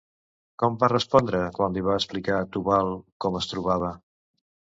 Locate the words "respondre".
0.93-1.41